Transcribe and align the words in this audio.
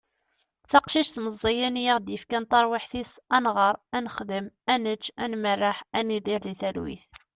taqcict 0.71 1.15
meẓẓiyen 1.23 1.75
i 1.81 1.83
aɣ-d-yefkan 1.91 2.43
taṛwiḥt-is 2.51 3.13
ad 3.35 3.41
nɣeṛ, 3.43 3.75
ad 3.95 4.01
nexdem, 4.03 4.45
ad 4.73 4.79
nečč, 4.83 5.03
ad 5.23 5.31
merreḥ, 5.43 5.77
ad 5.97 6.03
nidir 6.05 6.41
di 6.45 6.53
talwit 6.61 7.03